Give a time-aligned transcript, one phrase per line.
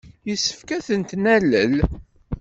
[0.29, 1.73] Yessefk ad tent-nalel.